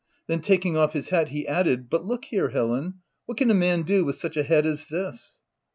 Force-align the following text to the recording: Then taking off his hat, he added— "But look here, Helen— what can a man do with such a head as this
Then 0.25 0.41
taking 0.41 0.75
off 0.75 0.93
his 0.93 1.09
hat, 1.09 1.29
he 1.29 1.47
added— 1.47 1.87
"But 1.91 2.03
look 2.03 2.25
here, 2.25 2.49
Helen— 2.49 2.95
what 3.27 3.37
can 3.37 3.51
a 3.51 3.53
man 3.53 3.83
do 3.83 4.03
with 4.03 4.15
such 4.15 4.35
a 4.35 4.41
head 4.41 4.65
as 4.65 4.87
this 4.87 5.41